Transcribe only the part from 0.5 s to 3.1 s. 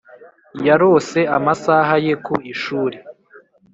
yarose amasaha ye ku ishuri;